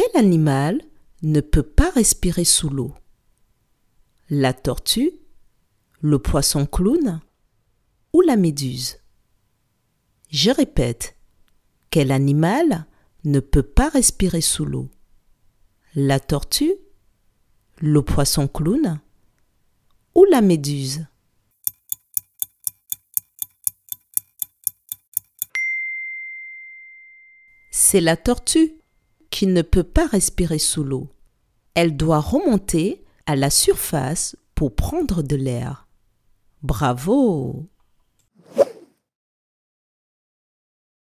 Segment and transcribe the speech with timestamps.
[0.00, 0.80] Quel animal
[1.22, 2.94] ne peut pas respirer sous l'eau?
[4.30, 5.10] La tortue,
[6.00, 7.20] le poisson clown
[8.12, 9.00] ou la méduse?
[10.30, 11.16] Je répète,
[11.90, 12.86] quel animal
[13.24, 14.88] ne peut pas respirer sous l'eau?
[15.96, 16.74] La tortue,
[17.80, 19.00] le poisson clown
[20.14, 21.06] ou la méduse?
[27.72, 28.77] C'est la tortue
[29.46, 31.08] ne peut pas respirer sous l'eau.
[31.74, 35.86] Elle doit remonter à la surface pour prendre de l'air.
[36.62, 37.68] Bravo